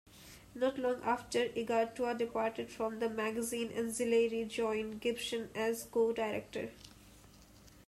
Not 0.55 0.79
long 0.79 0.99
after, 1.03 1.49
Igartua 1.49 2.17
departed 2.17 2.71
from 2.71 2.97
the 2.97 3.07
magazine 3.07 3.71
and 3.75 3.91
Zileri 3.91 4.47
joined 4.49 4.99
Gibson 4.99 5.51
as 5.53 5.83
co-director. 5.83 6.71